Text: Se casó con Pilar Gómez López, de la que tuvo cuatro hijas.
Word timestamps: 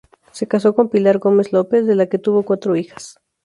Se 0.31 0.47
casó 0.47 0.73
con 0.73 0.89
Pilar 0.89 1.19
Gómez 1.19 1.53
López, 1.53 1.85
de 1.85 1.93
la 1.93 2.07
que 2.07 2.17
tuvo 2.17 2.41
cuatro 2.41 2.75
hijas. 2.75 3.17